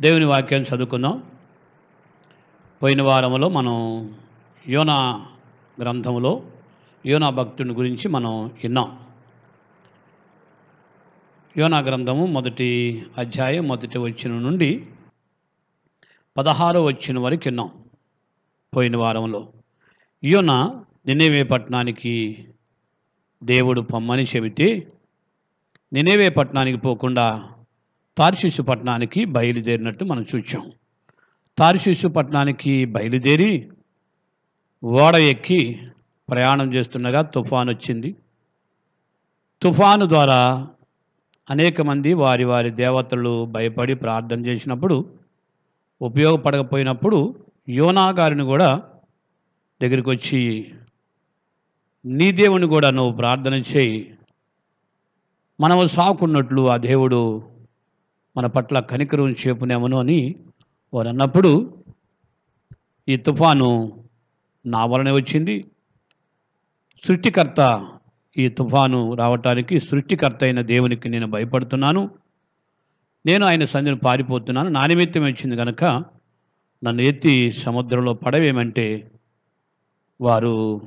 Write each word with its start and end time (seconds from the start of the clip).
దేవుని 0.00 0.24
వాక్యాన్ని 0.24 0.76
చదువుకుందాం. 0.76 1.24
పోయిన 2.82 3.02
వారంలో 3.02 3.48
మనం 3.48 3.74
యోనా 4.68 5.26
గ్రంథంలో 5.80 6.42
యోనా 7.06 7.30
భక్తుని 7.30 7.72
గురించి 7.72 8.08
మనం 8.08 8.46
విన్నాం. 8.46 8.98
యోనా 11.56 11.78
గ్రంథము 11.78 12.26
మొదటి 12.26 12.68
అధ్యాయం 13.18 13.68
మొదటి 13.68 13.98
వచ్చిన 13.98 14.32
నుండి 14.32 14.86
పదహారో 16.36 16.84
వచ్చిన 16.84 17.18
వరకు 17.18 17.42
విన్నాం 17.46 17.70
పోయిన 18.76 18.96
వారంలో 18.96 19.52
యోన 20.24 20.52
నినేవే 21.06 21.42
పట్టణానికి 21.42 22.14
దేవుడు 23.44 23.80
పొమ్మని 23.80 24.24
చెబితే 24.24 24.92
నినేవే 25.92 26.28
పట్టణానికి 26.28 26.78
పోకుండా 26.78 27.26
తార్షిషు 28.20 28.62
పట్టణానికి 28.62 29.24
బయలుదేరినట్టు 29.24 30.04
మనం 30.04 30.26
చూచాం. 30.36 30.72
తార్షిషు 31.58 32.08
పట్టణానికి 32.08 32.84
బయలుదేరి 32.84 33.70
ఓడ 34.84 35.14
ఎక్కి 35.14 35.82
ప్రయాణం 36.30 36.74
చేస్తుండగా 36.74 37.22
తుఫాను 37.22 37.72
వచ్చింది. 37.72 38.16
తుఫాను 39.62 40.06
ద్వారా 40.06 40.68
అనేక 41.50 41.80
మంది 41.82 42.14
వారి 42.14 42.44
వారి 42.44 42.70
దేవతలు 42.70 43.44
భయపడి 43.44 43.94
ప్రార్థన 43.94 44.46
చేసినప్పుడు 44.46 45.14
ఉపయోగపడకపోయినప్పుడు 46.02 47.36
యోనా 47.68 48.08
గారిని 48.08 48.42
కూడా 48.42 48.82
దగ్గరికి 49.82 50.10
వచ్చి 50.10 50.72
నీ 52.04 52.32
దేవుని 52.32 52.66
కూడా 52.66 52.90
నువ్వు 52.90 53.16
ప్రార్థన 53.16 53.54
చేయి. 53.54 54.14
మనము 55.60 55.86
సాకున్నట్లు 55.86 56.68
ఆ 56.68 56.76
దేవుడు 56.76 57.50
మన 58.36 58.46
పట్ల 58.46 58.80
కనికరం 58.80 59.32
చేపునేమను 59.32 59.98
అని 59.98 60.34
వారు 60.94 61.08
అన్నప్పుడు 61.08 61.84
ఈ 63.08 63.16
తుఫాను 63.16 64.04
నా 64.66 64.84
వలనే 64.84 65.10
వచ్చింది. 65.10 65.70
సృష్టికర్త 67.04 67.88
ఈ 68.36 68.48
తుఫాను 68.48 69.14
రావటానికి 69.14 69.80
సృష్టికర్త 69.80 70.38
అయిన 70.42 70.60
దేవునికి 70.60 71.08
నేను 71.08 71.26
భయపడుతున్నాను. 71.26 72.10
నేను 73.26 73.46
ఆయన 73.46 73.64
సంధిని 73.64 73.96
పారిపోతున్నాను. 73.96 74.68
నా 74.68 74.86
నిమిత్తం 74.86 75.22
వచ్చింది 75.22 75.56
కనుక 75.56 75.84
నన్ను 76.84 77.02
ఎత్తి 77.02 77.50
సముద్రంలో 77.50 78.14
పడవేమంటే 78.14 79.10
వారు 80.20 80.80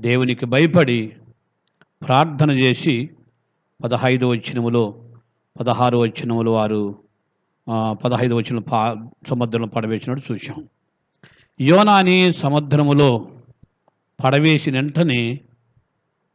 దేవునికి 0.00 0.46
భయపడి 0.46 1.12
ప్రార్థన 2.06 2.50
చేసి 2.50 3.10
పదహైదు 3.84 4.26
వచ్చినములో 4.26 5.11
పదహారు 5.60 5.96
వచ్చినములు 5.98 6.50
వారు 6.50 6.82
పదహైదు 8.04 8.34
వచ్చిన 8.34 8.58
పా 8.58 9.08
సముద్రంలో 9.28 9.68
పడవేసినట్టు 9.68 10.32
చూశాం. 10.32 10.68
యోనాని 11.60 12.32
సముద్రములో 12.32 13.28
పడవేసిన 14.24 14.74
వెంటనే 14.74 15.40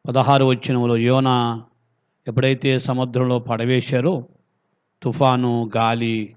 పదహారు 0.08 0.46
వచ్చినములో 0.46 0.98
యోనా 0.98 1.64
ఎప్పుడైతే 2.28 2.80
సముద్రంలో 2.80 3.40
పడవేశారో 3.40 4.28
తుఫాను 5.04 5.72
గాలి 5.76 6.36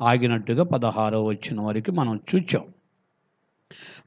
ఆగినట్టుగా 0.00 0.64
పదహారో 0.64 1.24
వచ్చిన 1.24 1.60
వరకు 1.60 1.90
మనం 1.92 2.20
చూచాం. 2.34 2.64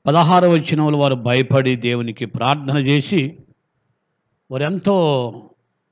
పదహారో 0.06 0.50
వచ్చిన 0.50 0.82
వారు 0.82 1.16
భయపడి 1.16 1.76
దేవునికి 1.76 2.26
ప్రార్థన 2.26 2.78
చేసి 2.78 3.22
వారెంతో 4.52 4.98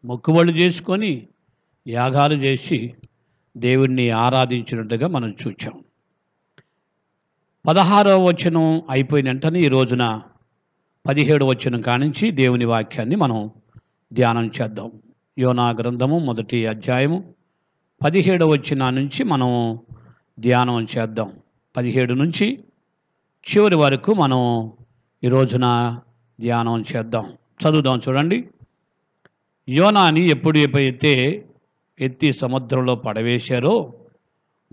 మొక్కుబళ్ళు 0.06 0.52
చేసుకొని 0.52 1.28
యాగాలు 1.88 2.34
చేసి 2.34 2.94
దేవుణ్ణి 3.58 4.10
ఆరాధించినట్టుగా 4.10 5.08
మనం 5.08 5.36
చూచాం. 5.48 5.84
పదహారవ 7.68 8.28
వచనం 8.28 8.82
అయిపోయిన 8.90 9.28
వెంటనే 9.28 9.62
ఈ 9.62 9.68
రోజున 9.68 10.22
పదిహేడు 11.08 11.46
వచనం 11.46 11.82
కానించి 11.82 12.32
దేవుని 12.32 12.66
వాక్యాన్ని 12.66 13.16
మనం 13.16 13.52
ధ్యానం 14.14 14.52
చేద్దాం. 14.62 14.92
యోనా 15.40 15.70
గ్రంథము 15.70 16.20
మొదటి 16.20 16.68
అధ్యాయము 16.68 17.34
పదిహేడవ 18.04 18.48
వచ్చిన 18.48 18.90
నుంచి 18.90 19.24
మనం 19.24 19.80
ధ్యానం 20.40 20.88
చేద్దాం. 20.98 21.34
పదిహేడు 21.78 22.14
నుంచి 22.14 22.64
చివరి 23.52 23.76
వరకు 23.76 24.14
మనం 24.14 24.72
ఈ 25.24 25.28
రోజున 25.28 26.00
ధ్యానం 26.42 26.84
చేద్దాం. 26.96 27.34
చదువుదాం 27.34 28.02
చూడండి. 28.10 28.48
యోనాని 29.70 30.30
ఎప్పుడు 30.30 30.58
ఎప్పుడైతే 30.58 31.44
ఎత్తి 32.00 32.34
సముద్రంలో 32.34 32.96
పడవేశారో 32.96 33.94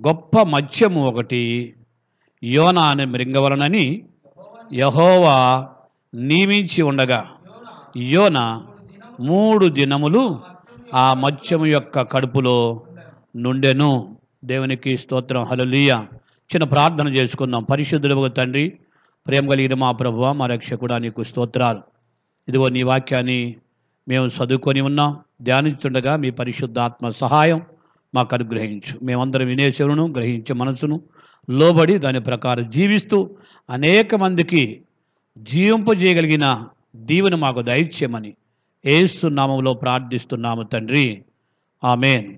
గొప్ప 0.07 0.43
మత్స్యము 0.43 1.07
ఒకటి 1.07 1.75
యోన 2.45 2.79
అనే 2.79 3.05
మృంగవలనని 3.05 4.03
యహోవా 4.73 5.69
నియమించి 6.15 6.83
ఉండగా 6.83 7.31
యోన 7.97 8.63
మూడు 9.21 9.67
దినములు 9.67 10.41
ఆ 10.95 11.15
మత్స్యము 11.15 11.67
యొక్క 11.67 12.03
కడుపులో 12.03 12.83
నుండెను. 13.37 14.17
దేవునికి 14.45 14.97
స్తోత్రం. 14.97 15.45
హలలీయ 15.45 16.03
చిన్న 16.55 16.65
ప్రార్థన 16.65 17.09
చేసుకుందాం. 17.09 17.63
పరిశుద్ధులకు 17.63 18.29
తండ్రి 18.29 18.73
ప్రేమ 19.27 19.51
కలిగిన 19.51 19.75
మా 19.75 19.93
ప్రభువ 19.93 20.33
మా 20.33 20.47
రక్షకుడా 20.47 20.99
నీకు 20.99 21.23
స్తోత్రాలు. 21.23 21.81
ఇదిగో 22.49 22.69
నీ 22.69 22.83
వాక్యాన్ని 22.83 23.57
మేము 24.09 24.27
చదువుకొని 24.27 24.81
ఉన్నాం. 24.81 25.19
ధ్యానిస్తుండగా 25.43 26.17
మీ 26.17 26.31
పరిశుద్ధాత్మ 26.31 27.11
సహాయం 27.11 27.61
మాకు 28.15 28.35
అనుగ్రహించు. 28.35 29.01
మేమందరం 29.03 29.47
వినేశ్వరును 29.47 30.09
గ్రహించే 30.09 30.55
మనసును 30.55 31.01
లోబడి 31.51 31.99
దాని 31.99 32.21
ప్రకారం 32.21 32.71
జీవిస్తూ 32.71 33.37
అనేక 33.71 34.15
మందికి 34.15 34.83
జీవింపజేయగలిగిన 35.39 36.67
దీవెన 36.97 37.35
మాకు 37.35 37.63
దయచేయమని 37.63 38.35
ఏసునామంలో 38.87 39.75
ప్రార్థిస్తున్నాము 39.75 40.63
తండ్రి. 40.63 41.25
ఆమెన్. 41.85 42.37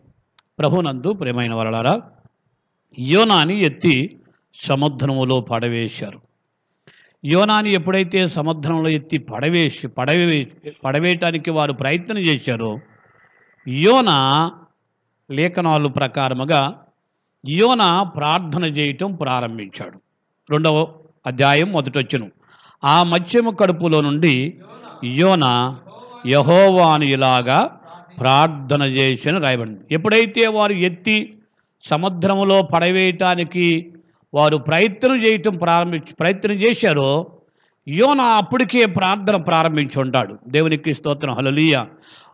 ప్రభునందు 0.58 1.12
ప్రేమైన 1.12 1.54
వరలారా 1.54 2.02
యోనాని 2.98 3.60
ఎత్తి 3.64 4.16
సముద్రములో 4.54 5.40
పడవేశారు. 5.40 6.25
యోనాని 7.26 7.70
ఎప్పుడైతే 7.74 8.26
సముద్రంలో 8.26 8.88
ఎత్తి 8.88 9.18
పడవేసి 9.18 9.88
పడవే 9.88 10.46
పడవేయటానికి 10.84 11.50
వారు 11.50 11.72
ప్రయత్నం 11.72 12.18
చేశారో 12.18 12.78
యోన 13.68 14.10
లేఖనాలు 15.30 15.88
ప్రకారముగా 15.88 16.60
యోన 17.48 17.82
ప్రార్థన 18.16 18.64
చేయటం 18.64 19.14
ప్రారంభించాడు. 19.14 19.98
రెండవ 20.50 20.76
అధ్యాయం 21.26 21.68
మొదటొచ్చును. 21.72 22.30
ఆ 22.84 23.02
మత్స్యము 23.02 23.50
కడుపులో 23.50 24.00
నుండి 24.00 24.34
యోన 25.04 25.44
యహోవాను 26.26 27.04
ఇలాగా 27.04 27.58
ప్రార్థన 28.20 28.82
చేసిన 28.82 29.38
రాయబడింది. 29.38 29.80
ఎప్పుడైతే 29.90 30.46
వారు 30.46 30.72
ఎత్తి 30.72 31.16
సముద్రములో 31.84 32.62
పడవేయటానికి 32.62 33.66
వారు 34.36 34.56
ప్రయత్నం 34.68 35.16
చేయటం 35.24 35.54
ప్రారంభించి 35.56 36.12
ప్రయత్నం 36.20 36.56
చేశారో 36.64 37.10
యోన 37.86 38.20
అప్పటికే 38.40 38.82
ప్రార్థన 38.98 39.36
ప్రారంభించి 39.48 39.96
ఉంటాడు 40.00 40.34
దేవునికి 40.48 40.94
స్తోత్రం. 40.94 41.34
హలలీయ 41.34 41.76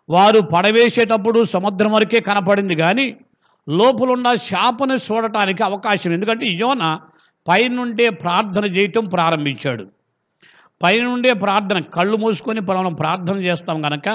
వారు 0.09 0.41
పడవేసేటప్పుడు 0.55 1.41
సముద్రం 1.55 1.93
వరకే 1.93 2.21
కనపడింది 2.21 2.77
కానీ 2.77 3.07
లోపలున్న 3.69 4.29
శాపను 4.49 4.95
చూడటానికి 5.07 5.63
అవకాశం 5.63 6.13
ఎందుకంటే 6.13 6.47
యోన 6.63 6.85
పైనుండే 7.47 8.07
ప్రార్థన 8.23 8.65
చేయటం 8.77 9.05
ప్రారంభించాడు. 9.15 9.85
పైనుండే 10.83 11.33
ప్రార్థన 11.45 11.79
కళ్ళు 11.97 12.17
మూసుకొని 12.17 12.61
మనం 12.71 12.95
ప్రార్థన 12.95 13.37
చేస్తాం 13.49 13.79
కనుక 13.83 14.09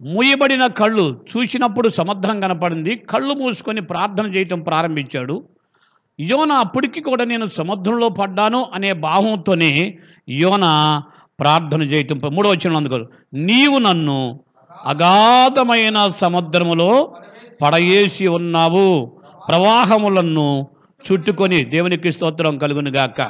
మూయబడిన 0.00 0.64
కళ్ళు 0.80 1.04
చూసినప్పుడు 1.32 1.88
సముద్రం 1.98 2.36
కనపడింది 2.40 2.92
కళ్ళు 3.12 3.34
మూసుకొని 3.34 3.82
ప్రార్థన 3.92 4.26
చేయటం 4.36 4.60
ప్రారంభించాడు. 4.60 5.36
యోన 6.18 6.52
అప్పటికి 6.52 7.00
కూడా 7.00 7.24
నేను 7.24 7.46
సముద్రంలో 7.46 8.08
పడ్డాను 8.08 8.66
అనే 8.74 8.92
భావంతోనే 8.92 9.98
యోన 10.28 10.64
ప్రార్థన 11.40 11.82
చేయటం 11.82 12.18
మూడో 12.34 12.50
వచ్చిన 12.50 12.76
అందుకో 12.76 12.98
నీవు 13.34 13.78
నన్ను 13.78 14.40
అగాధమైన 14.86 16.08
సముద్రములో 16.08 17.14
పడయేసి 17.62 18.26
ఉన్నావు. 18.26 19.12
ప్రవాహములను 19.48 20.66
చుట్టుకొని 21.04 21.64
దేవునికి 21.64 22.12
స్తోత్రం 22.12 22.58
కలుగునుగాక 22.58 23.20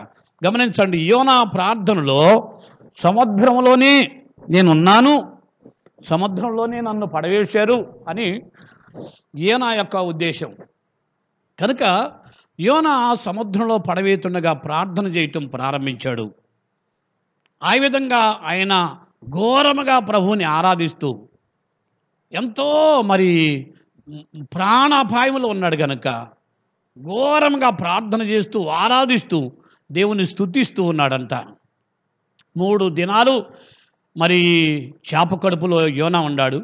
గమనించండి 0.42 0.98
యోనా 0.98 1.44
ప్రార్థనలో 1.44 2.22
సముద్రంలోనే 2.96 4.10
నేనున్నాను 4.50 5.12
సముద్రంలోనే 6.06 6.80
నన్ను 6.80 7.06
పడవేశారు 7.06 7.86
అని 8.08 8.42
ఈయన 9.36 9.64
యొక్క 9.76 9.96
ఉద్దేశం. 9.96 10.50
కనుక 11.60 11.82
యోన 12.66 12.88
సముద్రంలో 13.20 13.76
పడవేతుండగా 13.78 14.52
ప్రార్థన 14.66 15.06
చేయటం 15.06 15.44
ప్రారంభించాడు. 15.54 16.26
ఆ 17.62 17.72
విధంగా 17.84 18.22
ఆయన 18.50 18.74
ఘోరముగా 19.28 19.96
ప్రభువుని 19.98 20.44
ఆరాధిస్తూ 20.56 21.10
ఎంతో 22.32 22.68
మరి 23.10 23.30
ప్రాణాపాయములో 24.54 25.48
ఉన్నాడు 25.48 25.76
గనక 25.76 26.08
ఘోరంగా 26.96 27.70
ప్రార్థన 27.82 28.22
చేస్తూ 28.22 28.58
ఆరాధిస్తూ 28.82 29.38
దేవుని 29.90 30.24
స్థుతిస్తూ 30.26 30.82
ఉన్నాడంట. 30.82 31.34
మూడు 32.56 32.84
దినాలు 32.98 33.36
మరి 34.16 34.40
చేప 35.08 35.34
కడుపులో 35.42 35.78
యోన 36.00 36.16
ఉన్నాడు 36.28 36.58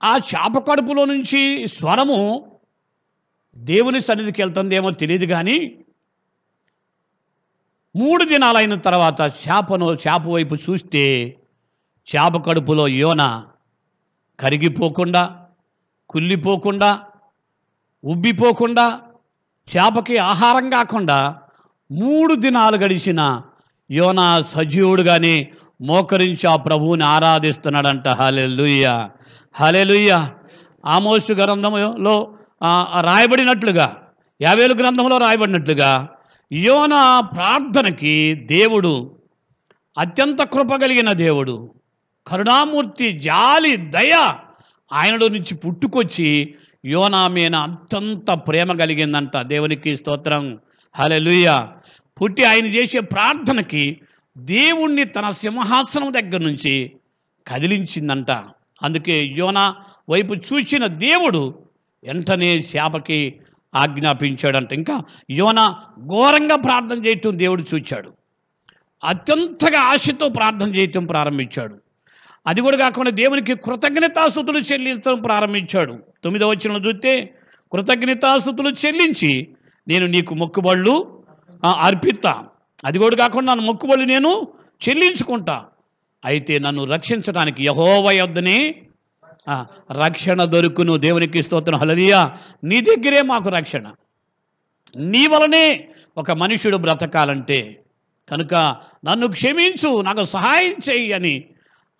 ఆ 0.00 0.12
చేప 0.30 0.54
కడుపులో 0.68 1.02
నుంచి 1.04 1.42
స్వరము 1.66 2.18
దేవుని 3.56 4.00
సన్నిధికి 4.00 4.42
వెళ్తుందేమో 4.42 4.90
తెలియదు 5.00 5.26
కానీ 5.26 5.56
మూడు 7.94 8.24
దినాలైన 8.24 8.74
తర్వాత 8.80 9.20
చేపను 9.40 9.88
చేప 10.02 10.22
వైపు 10.28 10.54
చూస్తే 10.64 11.04
చేప 12.08 12.44
కడుపులో 12.46 12.86
యోన 12.94 13.22
కరిగిపోకుండా 14.38 15.22
కుళ్ళిపోకుండా 16.10 16.90
ఉబ్బిపోకుండా 18.04 18.86
చేపకి 19.68 20.16
ఆహారం 20.24 20.70
కాకుండా 20.70 21.18
మూడు 21.90 22.34
దినాలు 22.34 22.76
గడిచిన 22.76 23.20
యోన 23.90 24.20
సజీవుడుగానే 24.50 25.34
మోకరించి 25.80 26.46
ఆ 26.46 26.56
ప్రభువుని 26.56 27.04
ఆరాధిస్తున్నాడంట. 27.06 28.06
హలెలుయ్య 28.20 28.86
హలెలుయ్య 29.54 30.12
ఆమోసు 30.84 31.32
గ్రంథంలో 31.32 32.14
ఆ, 32.24 32.43
రాయబడినట్లుగా 33.00 34.02
యావేలు 34.42 34.74
గ్రంథంలో 34.74 35.18
రాయబడినట్లుగా 35.18 36.08
యోన 36.52 37.20
ప్రార్థనకి 37.20 38.34
దేవుడు 38.34 39.16
అత్యంత 39.98 40.42
కృప 40.42 40.74
కలిగిన 40.74 41.12
దేవుడు 41.12 41.74
కరుణామూర్తి 42.26 43.18
జాలి 43.18 43.76
దయ 43.76 44.34
ఆయనలో 44.92 45.28
నుంచి 45.28 45.54
పుట్టుకొచ్చి 45.54 46.54
యోనా 46.84 47.28
మీద 47.28 47.54
అత్యంత 47.54 48.30
ప్రేమ 48.30 48.72
కలిగిందంట. 48.72 49.36
దేవునికి 49.36 49.96
స్తోత్రం. 49.96 50.58
హలెలుయ 50.94 51.66
పుట్టి 52.22 52.44
ఆయన 52.44 52.66
చేసే 52.66 53.00
ప్రార్థనకి 53.00 54.00
దేవుణ్ణి 54.38 55.04
తన 55.04 55.30
సింహాసనం 55.30 56.12
దగ్గర 56.12 56.40
నుంచి 56.40 56.92
కదిలించిందంట. 57.46 58.30
అందుకే 58.82 59.24
యోనా 59.24 59.74
వైపు 60.10 60.34
చూసిన 60.34 60.86
దేవుడు 60.86 61.63
వెంటనే 62.06 62.60
శాపకి 62.62 63.40
ఆజ్ఞాపించాడంట. 63.74 64.72
ఇంకా 64.72 65.00
యోన 65.30 65.74
ఘోరంగా 66.06 66.56
ప్రార్థన 66.56 67.06
చేయటం 67.06 67.38
దేవుడు 67.38 67.64
చూచాడు. 67.74 68.12
అత్యంతగా 69.04 69.80
ఆశతో 69.80 70.28
ప్రార్థన 70.28 70.74
చేయటం 70.74 71.06
ప్రారంభించాడు. 71.06 71.76
అది 72.46 72.60
కూడా 72.60 72.76
కాకుండా 72.76 73.10
దేవునికి 73.10 73.54
కృతజ్ఞతాస్థుతులు 73.56 74.58
చెల్లించడం 74.58 75.22
ప్రారంభించాడు. 75.22 75.98
తొమ్మిదో 76.24 76.48
వచ్చిన 76.48 76.76
చూస్తే 76.76 77.34
కృతజ్ఞతాస్థుతులు 77.72 78.68
చెల్లించి 78.68 79.48
నేను 79.88 80.06
నీకు 80.06 80.34
మొక్కుబళ్ళు 80.34 81.22
అర్పిస్తా. 81.80 82.44
అది 82.84 82.98
కూడా 82.98 83.16
కాకుండా 83.16 83.54
నన్ను 83.54 83.66
మొక్కుబళ్ళు 83.66 84.04
నేను 84.04 84.48
చెల్లించుకుంటా. 84.88 85.64
అయితే 86.24 86.58
నన్ను 86.58 86.84
రక్షించడానికి 86.84 87.64
యహోవ 87.64 88.10
యొద్దనే 88.10 88.82
రక్షణ 89.92 90.44
దొరుకును. 90.44 90.96
దేవునికి 90.96 91.42
స్తోత్రం. 91.42 91.78
హలదియా 91.78 92.38
నీ 92.64 92.80
దగ్గరే 92.80 93.22
మాకు 93.22 93.48
రక్షణ. 93.48 93.92
నీ 94.96 95.26
వలనే 95.26 95.88
ఒక 96.16 96.30
మనుషుడు 96.30 96.76
బ్రతకాలంటే 96.76 97.82
కనుక 98.28 98.54
నన్ను 99.04 99.28
క్షమించు 99.28 100.02
నాకు 100.02 100.24
సహాయం 100.24 100.74
చేయి 100.90 101.12
అని 101.12 101.44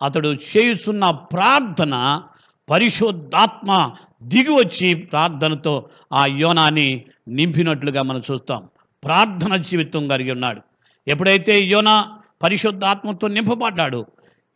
అతడు 0.01 0.27
చేయుచున్న 0.27 1.11
ప్రార్థన 1.11 2.21
పరిశుద్ధాత్మ 2.69 3.91
దిగి 4.23 4.51
వచ్చి 4.51 4.95
ప్రార్థనతో 4.95 5.89
ఆ 6.13 6.25
యోనాని 6.25 7.05
నింపినట్లుగా 7.27 8.01
మనం 8.01 8.21
చూస్తాం. 8.31 8.69
ప్రార్థన 9.03 9.55
జీవితం 9.55 10.07
కలిగి 10.07 10.31
ఉన్నాడు. 10.31 10.61
ఎప్పుడైతే 11.07 11.59
యోనా 11.59 12.17
పరిశుద్ధాత్మతో 12.43 13.27
నింపబడ్డాడు 13.27 14.05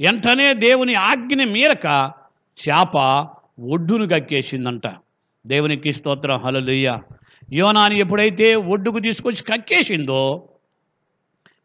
వెంటనే 0.02 0.54
దేవుని 0.54 0.96
ఆజ్ఞని 0.96 1.46
మీరక 1.46 2.19
చేప 2.68 3.28
ఒడ్డును 3.70 4.08
కక్కేసిందంట. 4.08 4.88
దేవునికి 5.48 5.94
స్తోత్రం. 5.94 6.38
హలలుయ్య 6.38 7.00
యోనాని 7.54 8.00
ఎప్పుడైతే 8.00 8.56
ఒడ్డుకు 8.56 9.00
తీసుకొచ్చి 9.00 9.44
కక్కేసిందో 9.44 10.50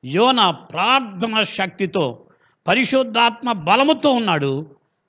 యోన 0.05 0.51
ప్రార్థన 0.51 1.43
శక్తితో 1.43 2.19
పరిశుద్ధాత్మ 2.67 3.53
బలముతో 3.53 4.11
ఉన్నాడు. 4.13 4.67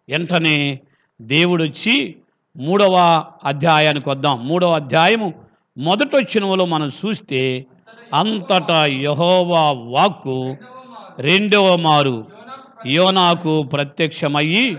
వెంటనే 0.09 0.79
దేవుడొచ్చి 1.21 2.15
మూడవ 2.57 3.23
అధ్యాయానికి 3.43 4.09
వద్దాం. 4.09 4.47
మూడవ 4.47 4.71
అధ్యాయము 4.71 5.33
మొదట 5.77 6.15
వచ్చినలో 6.15 6.65
మనం 6.65 6.91
చూస్తే 7.05 7.65
అంతటా 8.13 8.85
యహోవా 8.85 9.71
వాక్కు 9.71 10.55
రెండవ 11.19 11.75
మారు. 11.75 12.27
యోనాకు 12.85 13.63
ప్రత్యక్షమయ్యి 13.63 14.77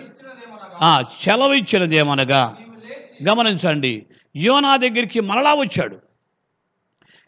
ఆ 0.82 1.04
చెలవిచ్చినదేమనగా 1.22 2.56
గమనించండి 3.28 4.06
యోనా 4.36 4.76
దగ్గరికి 4.76 5.20
మరలా 5.20 5.54
వచ్చాడు. 5.54 5.98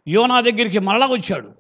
యోనా 0.08 0.40
దగ్గరికి 0.40 0.78
మరలా 0.78 1.06
వచ్చాడు. 1.06 1.50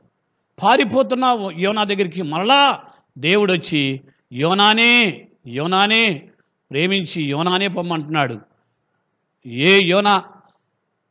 పారిపోతున్న 0.62 1.52
యోనా 1.56 1.84
దగ్గరికి 1.84 2.22
మరలా 2.22 2.82
దేవుడు 3.18 3.52
వచ్చి 3.52 4.00
యోనానే 4.32 5.26
యోనానే 5.46 6.22
ప్రేమించి 6.70 7.22
యోనానే 7.22 7.68
పొమ్మంటున్నాడు. 7.68 8.38
ఏ 9.46 9.80
యోన? 9.82 10.22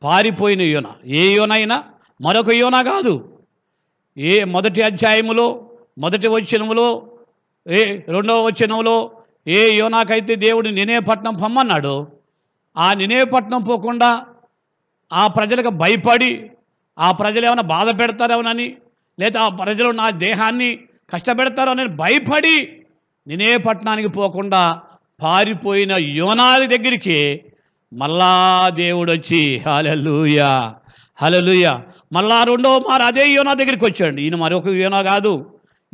పారిపోయిన 0.02 0.62
యోన. 0.62 0.86
ఏ 1.06 1.34
యోన 1.34 1.52
అయినా? 1.52 1.84
మరొక 2.20 2.50
యోన 2.50 2.82
కాదు. 2.82 3.38
ఏ 4.18 4.44
మొదటి 4.44 4.82
అధ్యాయములో 4.82 5.70
మొదటి 5.98 6.28
వచనములో 6.28 7.10
ఏ 7.66 8.00
రెండవ 8.08 8.46
వచనంలో 8.46 9.17
ఏ 9.46 9.60
యోనాకైతే 9.76 10.34
దేవుడు 10.34 10.68
నినేపట్నం 10.68 11.34
పొమ్మన్నాడు 11.34 12.06
ఆ 12.76 12.88
నినేపట్నం 12.94 13.62
పోకుండా 13.62 14.10
ఆ 15.12 15.26
ప్రజలకు 15.26 15.68
భయపడి 15.82 16.50
ఆ 16.98 17.12
ప్రజలు 17.12 17.46
ఏమైనా 17.46 17.62
బాధ 17.62 17.88
పెడతారేమోనని 18.00 18.76
లేదా 19.18 19.40
ఆ 19.40 19.48
ప్రజలు 19.48 19.90
నా 19.90 20.10
దేహాన్ని 20.10 20.70
కష్టపెడతారోనని 21.12 21.92
భయపడి 22.02 22.56
నినే 23.26 23.56
పట్టణానికి 23.56 24.08
పోకుండా 24.08 24.62
పారిపోయిన 25.22 25.92
యోనాది 25.92 26.66
దగ్గరికి 26.66 27.18
మళ్ళా 27.92 28.32
దేవుడు 28.74 29.12
వచ్చి 29.12 29.62
హలలుయ 29.66 30.40
హలలుయ 31.18 31.66
మళ్ళా 32.12 32.44
రెండో 32.44 32.78
మారు 32.78 33.02
అదే 33.02 33.24
యోనా 33.32 33.52
దగ్గరికి 33.54 33.84
వచ్చాడు. 33.84 34.18
ఈయన 34.20 34.36
మరొక 34.36 34.68
యోనా 34.82 35.02
కాదు. 35.02 35.32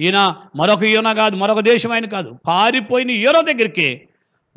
ఈయన 0.00 0.34
మరొక 0.56 0.82
ఈయన 0.82 1.12
కాదు 1.12 1.36
మరొక 1.36 1.60
దేశం 1.60 1.92
ఆయన 1.92 2.06
కాదు. 2.06 2.30
పారిపోయిన 2.46 3.10
ఈయన 3.10 3.40
దగ్గరికి 3.40 3.88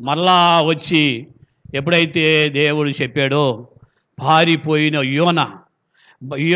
మళ్ళా 0.00 0.62
వచ్చి 0.62 1.26
ఎప్పుడైతే 1.74 2.48
దేవుడు 2.48 2.90
చెప్పాడో 2.90 3.68
పారిపోయిన 4.18 4.96
యోన 4.96 5.40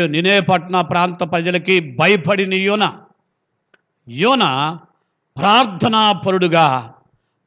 నినే 0.05 0.39
పట్టణ 0.39 0.81
ప్రాంత 0.81 1.21
ప్రజలకి 1.31 1.75
భయపడిన 1.99 2.53
యోన 2.53 2.85
యోన 4.09 4.43
ప్రార్థనాపరుడుగా 5.37 6.93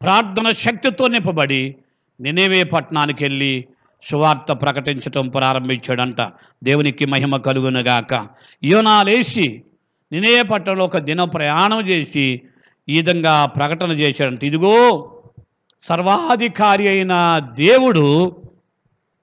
ప్రార్థన 0.03 0.51
శక్తితో 0.51 1.07
నింపబడి 1.09 1.77
నినేవే 2.21 2.63
పట్టణానికి 2.63 3.25
వెళ్ళి 3.25 3.65
సువార్త 4.03 4.53
ప్రకటించటం 4.53 5.29
ప్రారంభించాడంట. 5.29 6.21
దేవునికి 6.65 7.05
మహిమ 7.07 7.37
కలుగునగాక 7.37 8.27
యోనా 8.65 9.03
లేచి 9.03 9.63
నినయ 10.13 10.43
పట్టణంలో 10.43 10.85
ఒక 10.85 10.99
దిన 10.99 11.25
ప్రయాణం 11.25 11.89
చేసి 11.89 12.43
ఈ 12.89 12.97
విధంగా 12.97 13.47
ప్రకటన 13.47 13.91
చేశాడంట. 13.91 14.45
ఇదిగో 14.45 14.75
సర్వాధికారి 15.83 16.89
అయిన 16.89 17.43
దేవుడు 17.53 18.37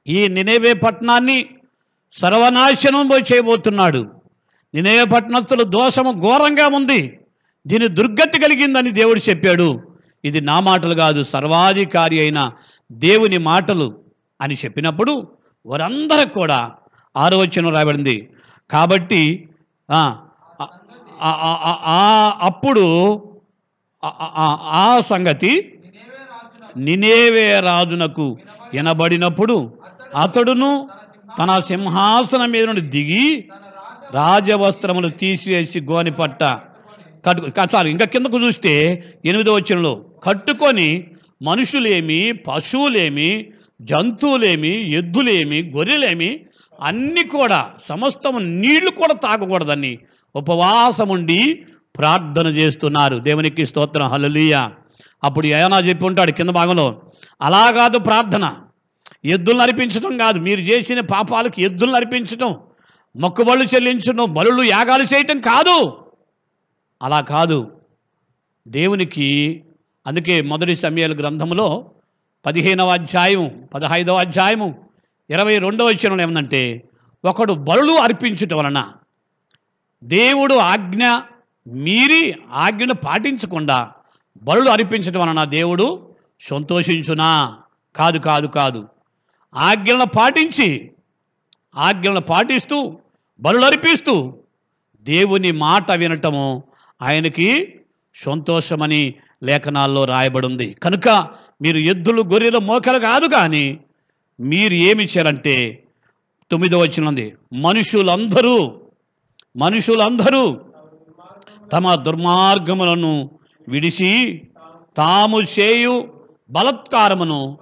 ఈ 0.08 0.28
నినేవే 0.28 0.74
పట్టణాన్ని 0.74 1.46
సర్వనాశనం 2.14 3.08
పోయి 3.08 3.24
చేయబోతున్నాడు. 3.34 4.12
నినేవే 4.74 5.06
పట్టణస్తులు 5.06 5.64
దోషము 5.64 6.12
ఘోరంగా 6.12 6.68
ఉంది. 6.68 7.20
దీని 7.68 7.88
దుర్గతి 7.88 8.42
కలిగిందని 8.42 8.92
దేవుడు 8.92 9.30
చెప్పాడు. 9.30 9.84
ఇది 10.26 10.42
నా 10.42 10.60
మాటలు 10.60 10.96
కాదు 10.96 11.24
సర్వాధికారి 11.24 12.20
అయిన 12.20 12.52
దేవుని 12.92 13.38
మాటలు 13.38 13.98
అని 14.42 14.56
చెప్పినప్పుడు 14.56 15.28
వారందరూ 15.66 16.26
కూడా 16.30 16.72
ఆరోచన 17.18 17.70
రాబడింది. 17.70 18.30
కాబట్టి 18.72 19.50
అప్పుడు 22.40 22.86
ఆ- 24.84 25.02
సంగతి 25.02 25.52
నినేవే 26.78 27.62
రాజునకు 27.62 28.38
వినబడినప్పుడు 28.74 29.72
అతడును 30.16 30.88
తన 31.38 31.60
సింహాసనం 31.60 32.52
మీద 32.52 32.64
నుండి 32.66 32.82
దిగి 32.82 33.50
రాజవస్త్రములు 34.14 35.10
తీసివేసి 35.10 35.80
గోని 35.82 36.12
పట్ట 36.12 36.44
కట్టు 37.26 37.52
కా- 37.52 37.88
ఇంకా 37.88 38.06
కిందకు 38.06 38.40
చూస్తే 38.46 38.74
ఎనిమిదో 39.26 39.54
వచనంలో 39.54 39.96
కట్టుకొని 40.24 41.06
మనుషులేమి 41.42 42.44
పశువులేమి 42.48 43.30
జంతువులేమి 43.82 44.92
ఎద్దులేమి 44.92 45.72
గొర్రెలేమి 45.72 46.46
అన్నీ 46.80 47.24
కూడా 47.24 47.72
సమస్తము 47.80 48.40
నీళ్ళు 48.40 48.92
కూడా 48.92 49.14
తాగకూడదని 49.14 49.94
ఉపవాసం 50.36 51.10
ఉండి 51.10 51.66
ప్రార్థన 51.98 52.48
చేస్తున్నారు. 52.48 53.18
దేవునికి 53.18 53.66
స్తోత్రం. 53.66 54.08
హలలీయ 54.08 54.70
అప్పుడు 55.24 55.48
ఏనా 55.48 55.80
చెప్పి 55.80 56.06
ఉంటాడు 56.06 56.32
కింద 56.32 56.50
భాగంలో. 56.50 57.02
అలా 57.42 57.72
కాదు 57.72 57.98
ప్రార్థన. 57.98 58.54
ఎద్దులను 59.26 59.62
అర్పించడం 59.62 60.18
కాదు. 60.18 60.40
మీరు 60.40 60.60
చేసిన 60.60 61.00
పాపాలకు 61.00 61.62
ఎద్దులను 61.62 61.96
అర్పించటం. 61.96 62.56
మొక్కుబళ్ళు 63.16 63.66
చెల్లించడం 63.76 64.34
బలులు 64.34 64.64
యాగాలు 64.64 65.04
చేయటం 65.04 65.42
కాదు. 65.42 66.06
అలా 67.04 67.22
కాదు. 67.22 67.72
దేవునికి 68.68 69.64
అందుకే 70.08 70.42
మొదటి 70.42 70.76
సమయాల 70.76 71.14
గ్రంథంలో 71.20 71.92
పదిహేనవ 72.46 72.90
అధ్యాయం 72.90 73.68
పదహైదవ 73.74 74.16
అధ్యాయము 74.16 74.76
ఇరవై 75.30 75.60
రెండవ 75.60 75.86
వచనం 75.86 76.22
ఏమందంటే 76.22 76.90
ఒకడు 77.26 77.54
బలులు 77.54 77.92
అర్పించటం 77.92 78.58
వలన 78.58 78.86
దేవుడు 80.04 80.54
ఆజ్ఞ 80.54 81.04
మీరి 81.68 82.36
ఆజ్ఞను 82.52 82.94
పాటించకుండా 82.94 83.92
బరులు 84.44 84.70
అర్పించటం 84.70 85.20
వలన 85.20 85.44
దేవుడు 85.44 86.16
సంతోషించునా? 86.42 87.58
కాదు 87.96 88.18
కాదు 88.18 88.48
కాదు. 88.48 88.88
ఆజ్ఞలను 89.56 90.06
పాటించి 90.06 90.92
ఆజ్ఞలను 91.76 92.22
పాటిస్తూ 92.22 93.00
బరులు 93.40 93.66
అర్పిస్తూ 93.66 94.38
దేవుని 95.04 95.52
మాట 95.52 95.92
వినటము 95.92 96.64
ఆయనకి 97.02 97.80
సంతోషమని 98.16 99.14
లేఖనాల్లో 99.44 100.06
రాయబడింది. 100.06 100.74
కనుక 100.74 101.08
మీరు 101.62 101.78
ఎద్దులు 101.78 102.22
గొర్రెలు 102.22 102.60
మోకలు 102.60 103.00
కాదు 103.00 103.26
కానీ 103.26 103.78
మీరు 104.40 104.74
ఏమి 104.74 105.04
చేయాలంటే 105.04 105.84
తొమ్మిదో 106.52 106.78
వచ్చినది 106.78 107.34
మనుషులందరూ 107.54 108.83
మనుషులందరూ 109.56 110.60
తమ 111.72 111.96
దుర్మార్గములను 111.96 113.32
విడిచి 113.68 114.42
తాము 114.98 115.42
చేయు 115.42 116.14
బలత్కారమును 116.50 117.58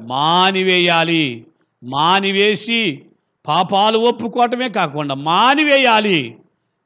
మానివేయాలి. 0.00 1.46
మానివేసి 1.82 3.02
పాపాలు 3.48 3.98
ఒప్పుకోవటమే 3.98 4.68
కాకుండా 4.68 5.14
మానివేయాలి. 5.14 6.36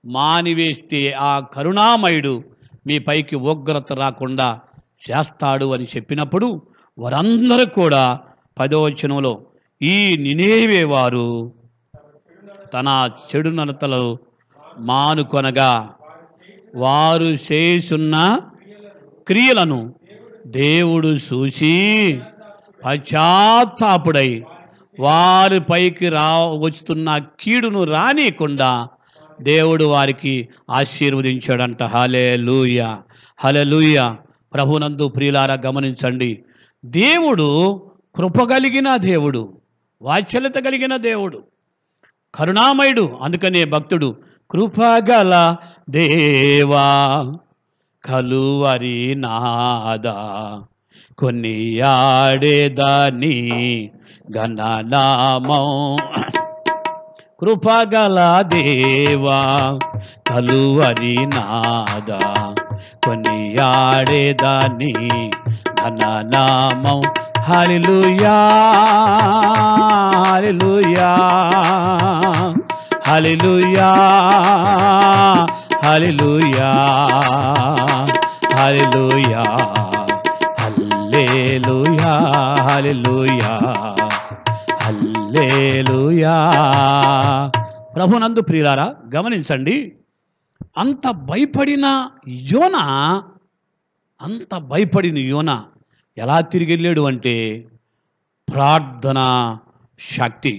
మానివేస్తే 0.04 1.12
ఆ 1.12 1.40
కరుణామయుడు 1.40 2.44
మీ 2.86 2.98
పైకి 2.98 3.36
ఉగ్రత 3.36 3.92
రాకుండా 3.92 4.60
చేస్తాడు 5.10 5.72
అని 5.72 5.84
చెప్పినప్పుడు 5.84 6.62
వారందరూ 6.98 7.66
కూడా 7.66 8.20
పదవచనంలో 8.58 9.42
ఈ 9.82 10.16
నినేవే 10.16 10.84
వారు 10.84 11.52
తన 12.74 13.10
చెడు 13.28 13.48
నడతలు 13.48 14.18
మానుకొనగా 14.78 15.94
వారు 16.74 17.36
చేస్తున్న 17.52 18.40
క్రియలను 19.26 19.94
దేవుడు 20.46 21.08
చూసి 21.08 22.20
పశ్చాత్తాపుడై 22.84 24.44
వారి 25.00 25.60
పైకి 25.60 26.08
రా 26.08 26.38
వస్తున్న 26.38 27.18
కీడును 27.18 27.84
రానియకుండా 27.84 28.88
దేవుడు 29.40 29.84
వారికి 29.84 30.48
ఆశీర్వదించాడంట. 30.70 31.82
హలే 31.82 32.36
లూయ 32.36 32.96
హలే 33.38 33.64
లూయ 33.64 34.14
ప్రభునందు 34.54 35.08
ప్రియులారా 35.08 35.58
గమనించండి. 35.66 36.44
దేవుడు 36.84 37.46
కృప 38.16 38.42
కలిగిన 38.42 38.96
దేవుడు 38.96 39.60
వాత్సల్యత 40.02 40.54
కలిగిన 40.54 40.96
దేవుడు 40.96 41.42
కరుణామయుడు 42.34 43.18
అందుకనే 43.22 43.64
భక్తుడు 43.64 44.16
కృపగల 44.50 45.56
దేవా 45.90 46.86
కలువరి 48.04 49.14
నాదా 49.14 50.16
కొన్ని 51.18 51.80
ఆడేదాని 51.80 53.36
గణనామం 54.36 55.96
కృపగల 57.40 58.44
దేవా 58.46 59.40
కలువరి 60.28 61.16
నాదా 61.26 62.20
కొన్ని 63.04 63.56
ఆడేదాని 63.62 64.94
ఘననామం. 65.84 67.02
Hallelujah 67.44 68.36
hallelujah. 70.24 71.10
Hallelujah 73.08 73.88
hallelujah 75.84 76.70
hallelujah 78.58 79.42
hallelujah 80.60 82.12
hallelujah 82.68 83.52
hallelujah 84.82 86.34
ప్రభునందు 87.96 88.40
ప్రియులారా 88.40 88.86
గమనించండి. 89.14 89.76
అంత 90.78 91.06
భయపడిన 91.10 91.86
యోన 92.28 92.76
అంత 94.20 94.54
భయపడిన 94.70 95.18
యోన 95.18 95.50
ఎలా 96.18 96.40
తిరిగి 96.40 96.72
వెళ్ళాడు 96.72 97.00
అంటే 97.00 97.34
ప్రార్థన 98.48 99.20
శక్తి 99.98 100.54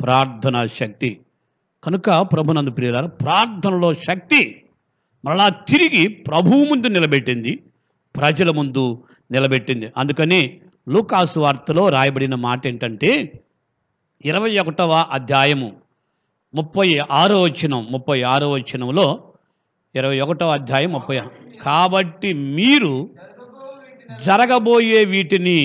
ప్రార్థన 0.00 0.66
శక్తి. 0.66 1.10
కనుక 1.84 2.10
ప్రభునందు 2.22 2.70
ప్రియులారా 2.70 3.06
ప్రార్థనలో 3.06 3.94
శక్తి 3.94 4.66
మరలా 5.24 5.48
తిరిగి 5.48 6.08
ప్రభువు 6.08 6.64
ముందు 6.64 6.86
నిలబెట్టింది 6.86 7.52
ప్రజల 8.14 8.50
ముందు 8.50 9.04
నిలబెట్టింది. 9.30 9.92
అందుకని 9.96 10.60
లూకాసు 10.88 11.40
వార్తలో 11.40 11.88
రాయబడిన 11.88 12.34
మాట 12.34 12.66
ఏంటంటే 12.66 13.10
ఇరవై 14.24 14.58
ఒకటవ 14.58 14.92
అధ్యాయము 15.10 15.72
ముప్పై 16.54 16.98
ఆరో 17.10 17.42
వచనం 17.42 17.86
ముప్పై 17.90 18.22
ఆరో 18.22 18.50
వచనంలో 18.50 19.06
ఇరవై 19.94 20.20
ఒకటవ 20.20 20.50
అధ్యాయం 20.50 20.92
ముప్పై 20.92 21.16
కాబట్టి 21.64 22.34
మీరు 22.34 22.92
జరగబోయే 24.24 25.04
వీటిని 25.04 25.58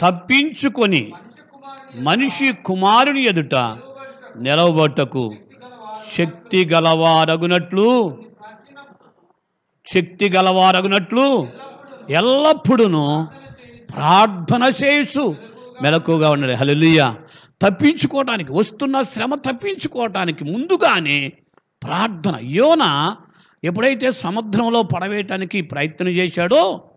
తప్పించుకొని 0.00 1.12
మనిషి 1.94 2.52
కుమారుని 2.52 3.22
ఎదుట 3.24 3.54
నిలవబట్టకు 4.36 5.34
శక్తి 6.12 6.64
గలవారగునట్లు 6.64 8.18
శక్తి 9.86 10.30
గలవారగునట్లు 10.30 11.46
ఎల్లప్పుడూను 12.10 13.28
ప్రార్థన 13.96 14.72
చేసు 14.84 15.36
మెలకుగా 15.82 16.30
ఉండాలి. 16.30 16.54
హల్లెలూయా. 16.54 17.14
తప్పించుకోవటానికి 17.62 18.52
వస్తున్న 18.52 19.02
శ్రమ 19.02 19.34
తప్పించుకోవటానికి 19.34 20.44
ముందుగానే 20.44 21.32
ప్రార్థన. 21.82 22.38
యోన 22.40 23.16
ఎప్పుడైతే 23.64 24.12
సముద్రంలో 24.12 24.82
పడవేయటానికి 24.82 25.62
ప్రయత్నం 25.62 26.08
చేశాడో 26.08 26.90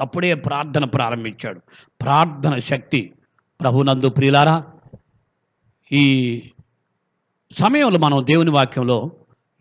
అప్పుడే 0.00 0.34
ప్రార్థన 0.34 0.84
ప్రారంభించాడు. 0.84 1.60
ప్రార్థన 2.02 2.58
శక్తి 2.58 3.12
ప్రభునందు 3.60 4.08
ప్రియులారా 4.08 4.64
ఈ 5.92 6.42
సమయంలో 7.58 7.98
మనం 7.98 8.26
దేవుని 8.26 8.50
వాక్యంలో 8.50 9.10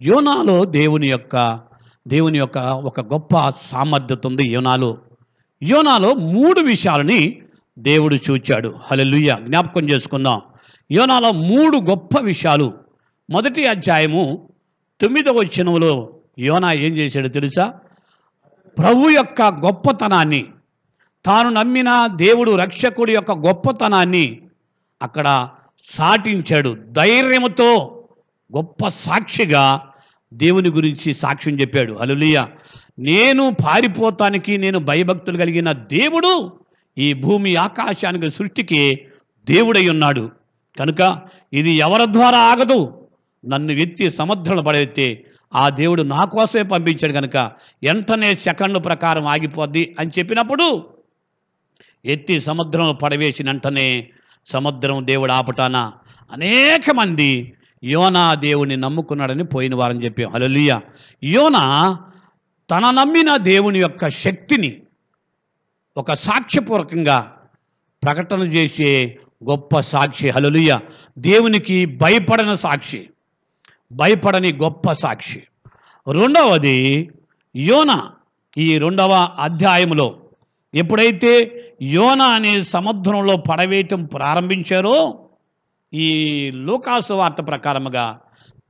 యోనాలో 0.01 0.65
దేవుని 0.65 1.07
యొక్క 1.07 1.59
దేవుని 2.07 2.37
యొక్క 2.37 2.57
ఒక 2.57 2.99
గొప్ప 2.99 3.49
సామర్థ్యత 3.49 4.27
ఉంది 4.27 4.47
యోనాలో. 4.47 4.97
యోనాలో 5.63 6.13
మూడు 6.13 6.59
విషయాలని 6.59 7.41
దేవుడు 7.79 8.15
చూచాడు. 8.15 8.75
హలలుయ్య 8.91 9.37
జ్ఞాపకం 9.41 9.89
చేసుకుందాం. 9.89 10.41
యోనాలో 10.91 11.31
మూడు 11.31 11.77
గొప్ప 11.77 12.19
విషయాలు. 12.19 12.73
మొదటి 13.29 13.67
అధ్యాయము 13.67 14.49
తొమ్మిదవ 15.01 15.43
చినములో 15.43 16.13
యోనా 16.39 16.73
ఏం 16.73 16.97
చేశాడు 16.97 17.27
తెలుసా? 17.27 17.73
ప్రభు 18.77 19.09
యొక్క 19.09 19.41
గొప్పతనాన్ని 19.41 20.45
తాను 21.25 21.49
నమ్మిన 21.49 22.07
దేవుడు 22.07 22.55
రక్షకుడి 22.55 23.13
యొక్క 23.13 23.31
గొప్పతనాన్ని 23.31 24.41
అక్కడ 25.01 25.49
సాటించాడు. 25.79 26.77
ధైర్యముతో 26.91 28.03
గొప్ప 28.57 28.87
సాక్షిగా 28.87 29.91
దేవుని 30.33 30.69
గురించి 30.69 31.13
సాక్ష్యం 31.13 31.59
చెప్పాడు. 31.59 31.93
హలులియ 31.93 32.45
నేను 32.99 33.55
పారిపోతానికి 33.65 34.57
నేను 34.57 34.79
భయభక్తులు 34.79 35.37
కలిగిన 35.37 35.71
దేవుడు 35.71 36.51
ఈ 36.97 37.13
భూమి 37.13 37.55
ఆకాశానికి 37.55 38.29
సృష్టికి 38.29 39.01
దేవుడై 39.45 39.89
ఉన్నాడు. 39.89 40.31
కనుక 40.79 41.21
ఇది 41.53 41.69
ఎవరి 41.69 42.13
ద్వారా 42.13 42.37
ఆగదు? 42.37 43.07
నన్ను 43.47 43.71
ఎత్తి 43.71 44.09
సముద్రంలో 44.09 44.63
పడెత్తే 44.63 45.25
ఆ 45.55 45.69
దేవుడు 45.69 46.01
నా 46.01 46.25
కోసమే 46.25 46.63
పంపించాడు 46.63 47.13
కనుక 47.13 47.37
వెంటనే 47.83 48.35
సెకండ్ 48.35 48.85
ప్రకారం 48.85 49.25
ఆగిపోద్ది 49.25 49.95
అని 49.99 50.11
చెప్పినప్పుడు 50.19 50.85
ఎత్తి 52.05 52.39
సముద్రంలో 52.39 52.93
పడవేసిన 52.93 53.49
వెంటనే 53.49 54.09
సముద్రం 54.47 55.07
దేవుడు 55.07 55.31
ఆపటాన? 55.31 55.91
అనేక 56.31 56.91
మంది 56.91 57.53
యోనా 57.83 58.33
దేవుని 58.33 58.77
నమ్ముకున్నాడని 58.77 59.43
పోయిన 59.43 59.75
వారని 59.75 60.05
చెప్పాం. 60.05 60.31
హలలుయ 60.33 60.79
యోనా 61.23 61.99
తన 62.71 62.91
నమ్మిన 62.91 63.37
దేవుని 63.37 63.79
యొక్క 63.79 64.09
శక్తిని 64.09 64.81
ఒక 65.97 66.13
సాక్ష్యపూర్వకంగా 66.13 67.37
ప్రకటన 68.03 68.41
చేసే 68.41 69.19
గొప్ప 69.49 69.79
సాక్షి. 69.79 70.29
హలలుయ 70.29 70.79
దేవునికి 71.17 71.85
భయపడని 71.85 72.57
సాక్షి. 72.57 73.09
భయపడని 73.91 74.53
గొప్ప 74.53 74.91
సాక్షి. 74.91 75.43
రెండవది 76.11 77.11
యోన 77.55 78.11
ఈ 78.57 78.77
రెండవ 78.77 79.29
అధ్యాయంలో 79.39 80.19
ఎప్పుడైతే 80.75 81.61
యోన 81.81 82.21
అనే 82.21 82.61
సముద్రంలో 82.61 83.37
పడవేయటం 83.37 84.05
ప్రారంభించారో 84.05 85.25
ఈ 85.93 86.51
లోకాసు 86.51 87.13
వార్త 87.13 87.47
ప్రకారముగా 87.47 88.19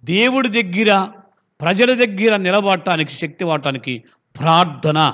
దేవుడి 0.03 0.63
దగ్గర 0.63 1.07
ప్రజల 1.61 2.05
దగ్గర 2.05 2.37
నిలబడటానికి 2.37 3.11
శక్తి 3.11 3.43
వాడటానికి 3.43 4.03
ప్రార్థన. 4.39 5.13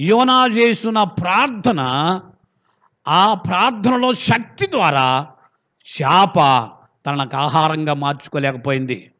యోనా 0.00 0.46
చేసిన 0.46 1.02
ప్రార్థన 1.02 1.80
ఆ 3.08 3.34
ప్రార్థనలో 3.34 4.14
శక్తి 4.14 4.66
ద్వారా 4.66 5.26
చేప 6.02 6.68
తనకు 7.06 7.36
ఆహారంగా 7.36 7.94
మార్చుకోలేకపోయింది. 7.94 9.10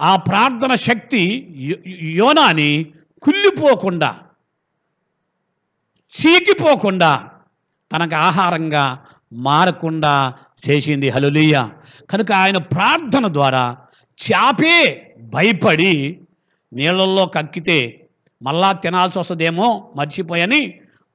ఆ 0.00 0.16
ప్రార్థన 0.16 0.74
శక్తి 0.74 1.46
యో- 1.56 1.94
యోనాని 2.02 2.86
కుళ్ళిపోకుండా 3.22 4.18
చీకిపోకుండా 6.18 7.30
తనకు 7.92 8.16
ఆహారంగా 8.28 8.84
మారకుండా 9.32 10.14
చేసింది. 10.64 11.08
హలులీయ 11.10 11.56
కనుక 12.10 12.30
ఆయన 12.32 12.58
ప్రార్థన 12.74 13.26
ద్వారా 13.32 13.64
చాపే 14.18 14.76
భయపడి 15.34 16.20
నీళ్ళల్లో 16.72 17.26
కక్కితే 17.26 18.08
మళ్ళా 18.42 18.72
తినాల్సి 18.72 19.18
వస్తుందేమో 19.18 19.92
మర్చిపోయని 19.96 20.60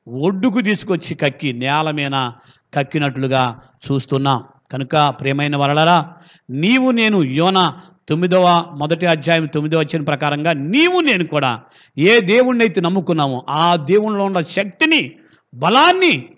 ఒడ్డుకు 0.08 0.60
తీసుకొచ్చి 0.62 1.14
కక్కి 1.16 1.54
నేల 1.54 1.92
మీద 1.92 2.16
కక్కినట్లుగా 2.74 3.44
చూస్తున్నాం. 3.86 4.40
కనుక 4.72 4.96
ప్రేమైన 5.10 5.56
వలలరా 5.56 5.98
నీవు 6.50 6.92
నేను 6.92 7.18
యోన 7.24 7.60
తొమ్మిదవ 8.10 8.74
మొదటి 8.78 9.06
అధ్యాయం 9.06 9.46
తొమ్మిదవ 9.46 9.80
వచ్చిన 9.80 10.04
ప్రకారంగా 10.04 10.54
నీవు 10.54 11.02
నేను 11.02 11.26
కూడా 11.28 11.62
ఏ 11.98 12.22
దేవుణ్ణి 12.22 12.64
అయితే 12.64 12.82
నమ్ముకున్నామో 12.82 13.46
ఆ 13.50 13.76
దేవుణ్ణిలో 13.76 14.26
ఉన్న 14.26 14.42
శక్తిని 14.42 15.16
బలాన్ని 15.54 16.30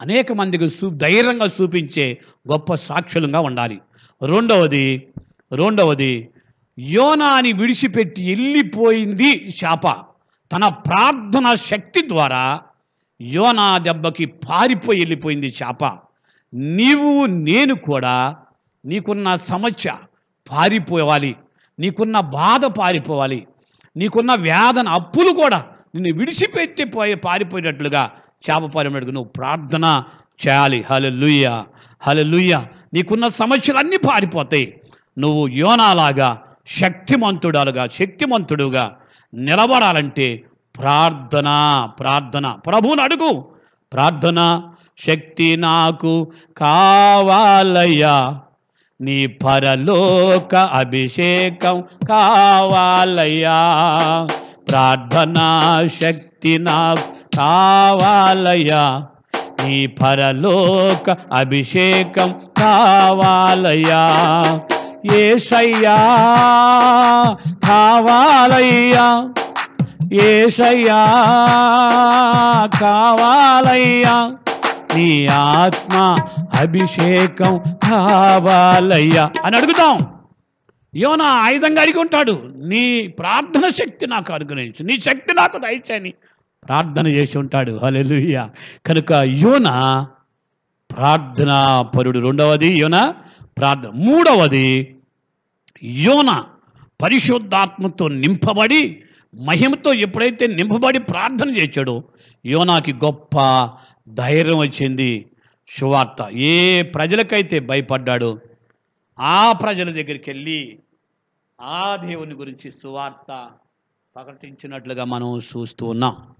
అనేక 0.00 0.32
మందికి 0.32 0.64
చూ 0.64 0.90
ధైర్యంగా 0.90 1.46
చూపించే 1.46 2.18
గొప్ప 2.52 2.74
సాక్షులంగా 2.74 3.40
ఉండాలి. 3.40 3.80
రెండవది 4.22 5.06
రెండవది 5.52 6.28
యోనాని 6.78 7.52
విడిచిపెట్టి 7.52 8.26
వెళ్ళిపోయింది 8.28 9.50
శాప. 9.50 9.86
తన 10.52 10.68
ప్రార్థన 10.68 11.54
శక్తి 11.54 12.08
ద్వారా 12.08 12.60
యోనా 13.20 13.78
దెబ్బకి 13.78 14.26
పారిపోయి 14.26 15.00
వెళ్ళిపోయింది 15.00 15.50
శాప. 15.50 15.84
నీవు 16.54 17.26
నేను 17.26 17.74
కూడా 17.74 18.36
నీకున్న 18.84 19.36
సమస్య 19.36 19.94
పారిపోవాలి. 20.50 21.36
నీకున్న 21.78 22.20
బాధ 22.20 22.64
పారిపోవాలి. 22.64 23.46
నీకున్న 23.96 24.34
వేదన 24.34 24.88
అప్పులు 24.88 25.32
కూడా 25.32 25.64
నిన్ను 25.94 26.18
విడిచిపెట్టి 26.18 26.84
పోయి 26.84 27.14
పారిపోయేటట్లుగా 27.14 28.10
చేప 28.50 28.78
అడుగు 28.78 29.10
నువ్వు 29.10 29.30
ప్రార్థన 29.30 30.04
చేయాలి. 30.48 30.84
హలెలుయ్య 30.90 31.64
హలెలుయ్య 32.02 32.62
నీకున్న 32.94 33.28
సమస్యలన్నీ 33.28 33.96
పారిపోతాయి. 33.96 34.80
నువ్వు 35.18 35.48
యోనాలాగా 35.48 36.42
శక్తిమంతుడాలుగా 36.66 37.88
శక్తిమంతుడుగా 37.88 38.96
నిలబడాలంటే 39.34 40.44
ప్రార్థన 40.78 41.46
ప్రార్థన. 42.00 42.50
ప్రభువుని 42.52 43.02
అడుగు. 43.02 43.44
ప్రార్థన 43.92 44.62
శక్తి 44.98 45.56
నాకు 45.56 46.32
కావాలయ్యా. 46.56 48.40
నీ 49.02 49.26
పరలోక 49.26 50.54
అభిషేకం 50.54 51.84
కావాలయ్యా. 52.08 53.52
ప్రార్థనా 54.70 55.82
శక్తి 56.02 56.58
నా 56.58 56.94
కావాలయ్యా. 57.38 59.06
నీ 59.64 59.86
పరలోక 59.86 61.16
అభిషేకం 61.32 62.34
కావాలయ్యా. 62.58 64.04
ఏసయ్యా 65.14 65.96
కావాలయ్యా. 67.68 69.28
ఏసయ్యా 70.12 71.04
కావాలయ్యా. 72.80 74.30
నీ 74.94 75.26
ఆత్మ 75.26 76.16
అభిషేకం 76.60 77.52
కావాలయ్యా 77.84 79.30
అని 79.44 79.56
అడుగుతాం. 79.56 79.96
యోనా 80.94 81.24
ఆయుధంగా 81.24 81.82
అడిగి 81.82 81.98
ఉంటాడు 81.98 82.34
నీ 82.70 83.08
ప్రార్థన 83.08 83.68
శక్తి 83.68 84.06
నాకు 84.06 84.32
అనుగ్రహించు 84.32 84.82
నీ 84.84 85.00
శక్తి 85.00 85.32
నాకు 85.34 85.58
దయచని 85.58 86.12
ప్రార్థన 86.68 87.06
చేసి 87.06 87.38
ఉంటాడు. 87.38 87.72
హలెలుయ్య 87.82 88.48
కనుక 88.86 89.12
యోన 89.12 89.68
ప్రార్థనా 90.90 91.82
పరుడు 91.82 92.18
రెండవది 92.18 92.70
యోన 92.80 93.14
ప్రార్థన 93.58 93.90
మూడవది 93.94 94.96
యోన 95.84 96.30
పరిశుద్ధాత్మతో 97.02 98.08
నింపబడి 98.08 98.82
మహిమతో 99.34 99.92
ఎప్పుడైతే 99.92 100.46
నింపబడి 100.46 100.98
ప్రార్థన 100.98 101.56
చేశాడో 101.56 102.04
యోనాకి 102.44 102.92
గొప్ప 102.92 103.36
ధైర్యం 104.08 104.58
వచ్చింది. 104.58 105.26
సువార్త. 105.78 106.30
ఏ 106.32 106.82
ప్రజలకైతే 106.82 107.60
భయపడ్డాడో 107.60 108.38
ఆ 109.18 109.52
ప్రజల 109.52 109.84
దగ్గరికి 109.84 110.30
వెళ్ళి 110.30 110.78
ఆ 111.60 111.96
దేవుని 111.96 112.34
గురించి 112.34 112.72
సువార్త 112.72 113.50
ప్రకటించినట్లుగా 114.14 115.04
మనం 115.04 115.38
చూస్తూ 115.38 115.86
ఉన్నాం. 115.86 116.34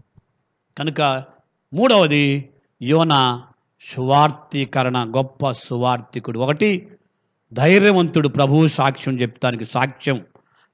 కనుక 0.78 1.24
మూడవది 1.74 2.50
యోన 2.82 3.42
సువార్తీకరణ 3.80 5.12
గొప్ప 5.16 5.52
సువార్తికుడు 5.52 6.38
ఒకటి 6.38 6.88
ధైర్యవంతుడు 7.52 8.28
ప్రభువు 8.28 8.66
సాక్ష్యం 8.66 9.20
చెప్తానికి 9.20 9.64
సాక్ష్యం 9.64 10.26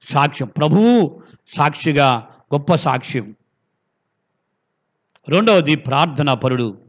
సాక్ష్యం. 0.07 0.47
ప్రభువు 0.47 1.23
సాక్షిగా 1.57 2.27
గొప్ప 2.55 2.75
సాక్ష్యం. 2.75 3.35
రెండవది 5.29 5.75
ప్రార్థనా 5.75 6.33
పరుడు 6.33 6.88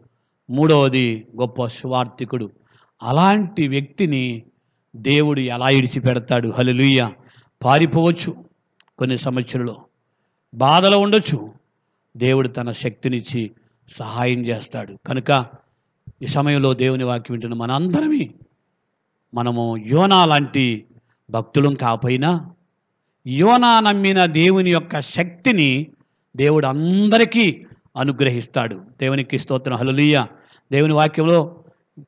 మూడవది 0.50 1.26
గొప్ప 1.40 1.66
సువార్థికుడు. 1.66 2.50
అలాంటి 3.02 3.68
వ్యక్తిని 3.68 4.42
దేవుడు 4.96 5.40
ఎలా 5.40 5.70
ఇడిచిపెడతాడు? 5.70 6.48
హలలుయ్య 6.48 7.10
పారిపోవచ్చు 7.64 8.44
కొన్ని 8.98 9.18
సంవత్సరంలో 9.18 9.84
బాధలో 10.54 10.98
ఉండొచ్చు. 10.98 11.52
దేవుడు 12.16 12.48
తన 12.48 12.72
శక్తినిచ్చి 12.72 13.50
సహాయం 13.92 14.40
చేస్తాడు. 14.40 14.96
కనుక 15.06 15.46
ఈ 16.22 16.26
సమయంలో 16.26 16.74
దేవుని 16.74 17.04
వాక్యం 17.04 17.32
వింటున్న 17.34 17.54
మనందరమే 17.54 18.30
మనము 19.34 19.76
యోనా 19.76 20.26
లాంటి 20.26 20.84
భక్తులం 21.30 21.74
కాపోయినా 21.74 22.50
యోనా 23.26 23.80
నమ్మిన 23.80 24.24
దేవుని 24.24 24.70
యొక్క 24.70 25.00
శక్తిని 25.00 25.86
దేవుడు 26.36 26.66
అందరికీ 26.66 27.66
అనుగ్రహిస్తాడు. 27.96 28.74
దేవునికి 29.00 29.38
స్తోత్రం. 29.38 29.76
హల్లెలూయ. 29.76 30.24
దేవుని 30.72 30.94
వాక్యంలో 30.94 31.64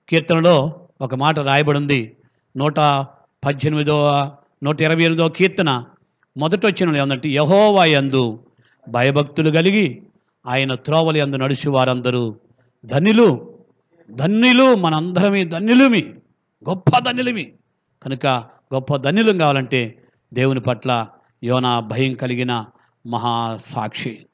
కీర్తనలో 0.09 0.87
ఒక 1.01 1.15
మాట 1.15 1.39
రాయబడింది. 1.39 2.17
నూట 2.57 2.77
పద్దెనిమిదో 3.45 3.97
నూట 4.63 4.81
ఇరవై 4.81 5.03
ఎనిమిదో 5.03 5.29
కీర్తన 5.29 5.85
మొదట 6.37 6.67
వచ్చిన 6.67 6.97
ఏమంటే 6.97 7.29
యహోవా 7.29 7.85
యందు 7.85 8.45
భయభక్తులు 8.89 9.51
కలిగి 9.51 10.03
ఆయన 10.47 10.75
త్రోవలి 10.75 11.19
యందు 11.19 11.37
నడుచు 11.37 11.71
వారందరూ 11.71 12.35
ధన్యులు 12.87 13.59
ధన్యులు 14.11 14.75
మనందరమే 14.75 15.45
ధన్యులుమి 15.45 16.03
గొప్ప 16.69 16.99
ధన్యులమి. 16.99 17.53
కనుక 18.03 18.27
గొప్ప 18.75 18.97
ధన్యులం 18.97 19.39
కావాలంటే 19.39 20.03
దేవుని 20.35 20.61
పట్ల 20.61 21.07
యోనా 21.45 21.81
భయం 21.81 22.15
కలిగిన 22.15 22.65
మహాసాక్షి 23.07 24.27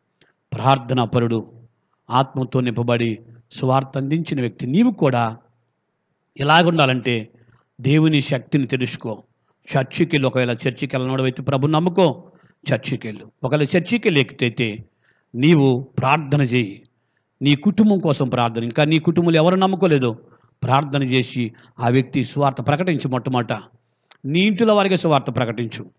ప్రార్థనా 0.52 1.04
పరుడు 1.04 1.52
ఆత్మతో 2.10 2.60
నింపబడి 2.60 3.18
సువార్త 3.52 3.96
అందించిన 3.96 4.40
వ్యక్తి. 4.40 4.66
నీవు 4.66 4.90
కూడా 4.90 5.36
ఇలాగుండాలంటే 6.36 7.28
దేవుని 7.80 8.20
శక్తిని 8.20 8.66
తెలుసుకో. 8.66 9.22
చర్చికి 9.76 10.18
ఒకవేళ 10.18 10.50
చర్చికి 10.50 10.96
వెళ్ళనోడు 10.96 11.22
అయితే 11.22 11.42
ప్రభు 11.42 11.66
నమ్ముకో. 11.66 12.32
చర్చికి 12.72 13.06
వెళ్ళు 13.06 13.30
ఒకవేళ 13.44 13.66
చర్చికి 13.76 14.10
లేకపోతే 14.10 14.84
నీవు 15.34 15.88
ప్రార్థన 15.98 16.42
చేయి. 16.42 16.82
నీ 17.42 17.54
కుటుంబం 17.54 17.98
కోసం 17.98 18.28
ప్రార్థన. 18.28 18.64
ఇంకా 18.64 18.84
నీ 18.84 18.98
కుటుంబంలో 18.98 19.36
ఎవరు 19.36 19.54
నమ్ముకోలేదు? 19.54 20.18
ప్రార్థన 20.62 21.02
చేసి 21.02 21.52
ఆ 21.80 21.88
వ్యక్తి 21.88 22.24
సువార్త 22.24 22.66
ప్రకటించు 22.66 23.08
మొట్టమొదట. 23.08 23.52
నీ 24.24 24.40
ఇంటిలో 24.40 24.74
వారికి 24.74 24.96
సువార్త 24.96 25.36
ప్రకటించు. 25.36 25.90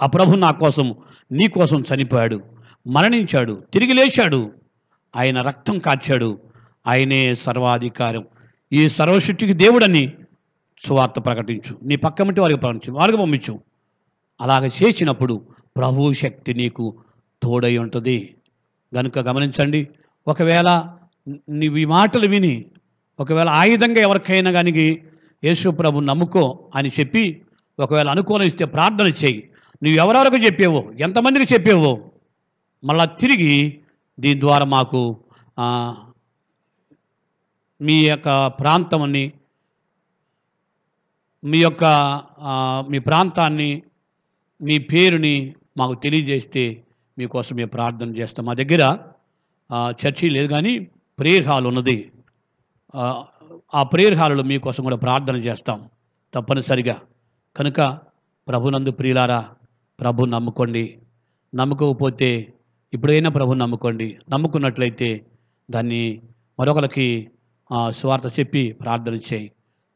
ఆ 0.00 0.06
ప్రభు 0.06 0.36
నా 0.36 0.50
కోసం 0.50 0.94
నీ 1.32 1.48
కోసం 1.48 1.84
చనిపోయాడు. 1.94 2.40
మరణించాడు. 2.86 3.62
తిరిగి 3.72 3.92
లేచాడు. 3.92 4.52
ఆయన 5.16 5.42
రక్తం 5.42 5.78
కాచాడు. 5.78 6.49
ఆయనే 6.86 7.34
సర్వాధికారం. 7.34 8.24
ఈ 8.72 8.88
సర్వశక్తికి 8.88 9.52
దేవుడని 9.52 10.12
సువార్త 10.86 11.20
ప్రకటించు. 11.24 11.78
నీ 11.82 11.96
పక్కమిటి 11.96 12.40
వారికి 12.40 12.60
ప్రకటించు. 12.60 12.98
వారికి 12.98 13.18
పంపించు. 13.18 13.60
అలాగ 14.40 14.66
చేసినప్పుడు 14.66 15.42
ప్రభు 15.76 16.12
శక్తి 16.12 16.54
నీకు 16.54 16.94
తోడై 17.42 17.78
ఉంటుంది. 17.78 18.34
కనుక 18.96 19.18
గమనించండి. 19.18 19.88
ఒకవేళ 20.28 20.88
నీవు 21.48 21.76
ఈ 21.76 21.84
మాటలు 21.84 22.26
విని 22.26 22.64
ఒకవేళ 23.20 23.48
ఆయుధంగా 23.48 24.00
ఎవరికైనా 24.00 24.50
కానీ 24.52 24.98
యేసు 25.44 25.68
ప్రభు 25.68 26.00
నమ్ముకో 26.00 26.70
అని 26.74 26.88
చెప్పి 27.00 27.42
ఒకవేళ 27.80 28.08
అనుకూలం 28.08 28.46
ఇస్తే 28.46 28.64
ప్రార్థన 28.64 29.06
చేయి. 29.06 29.50
నువ్వు 29.84 29.98
ఎవరెవరికి 29.98 30.46
చెప్పేవో 30.46 30.92
ఎంతమందికి 31.00 31.54
చెప్పేవో 31.54 32.00
మళ్ళా 32.84 33.04
తిరిగి 33.04 33.78
దీని 34.20 34.40
ద్వారా 34.40 34.64
మాకు 34.64 35.16
మీ 37.80 38.04
యొక్క 38.04 38.46
ప్రాంతాన్ని 38.46 39.32
మీ 41.44 41.58
యొక్క 41.58 41.84
మీ 42.88 42.98
ప్రాంతాన్ని 42.98 43.82
మీ 44.62 44.78
పేరుని 44.78 45.54
మాకు 45.76 45.94
తెలియజేస్తే 45.94 46.84
మీకోసం 47.18 47.56
మేము 47.56 47.70
ప్రార్థన 47.70 48.16
చేస్తాం. 48.16 48.46
మా 48.46 48.54
దగ్గర 48.54 48.98
ఆ, 49.72 49.92
చర్చి 50.06 50.30
లేదు 50.30 50.48
కానీ 50.48 50.78
ప్రేయర్ 51.18 51.46
హాల్ 51.46 51.66
ఉన్నది. 51.66 52.12
ఆ, 53.74 53.82
ప్రేయర్ 53.82 54.14
హాల్లో 54.14 54.42
మీకోసం 54.42 54.82
కూడా 54.82 54.96
ప్రార్థన 54.96 55.36
చేస్తాం 55.36 55.88
తప్పనిసరిగా. 56.34 57.00
కనుక 57.56 57.98
ప్రభునందు 58.48 58.90
ప్రియులారా 58.90 59.50
ప్రభు 60.00 60.24
నమ్ముకోండి. 60.24 60.98
నమ్ముకోకపోతే 61.54 62.52
ఇప్పుడైనా 62.92 63.30
ప్రభు 63.30 63.52
నమ్ముకోండి. 63.52 64.18
నమ్ముకున్నట్లయితే 64.30 65.26
దాన్ని 65.70 66.22
మరొకరికి 66.60 67.30
స్వార్థ 67.90 68.40
చెప్పి 68.40 68.72
ప్రార్థన 68.72 69.14
చేయి. 69.14 69.50